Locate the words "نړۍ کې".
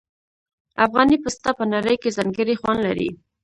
1.73-2.15